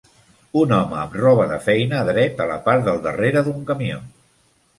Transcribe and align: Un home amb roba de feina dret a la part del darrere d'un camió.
Un 0.61 0.71
home 0.77 0.95
amb 1.01 1.13
roba 1.19 1.45
de 1.51 1.59
feina 1.65 1.99
dret 2.07 2.41
a 2.47 2.49
la 2.53 2.57
part 2.69 2.89
del 2.89 2.99
darrere 3.05 3.45
d'un 3.51 3.61
camió. 3.71 4.01